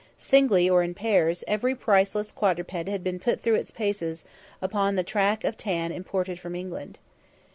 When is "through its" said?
3.39-3.69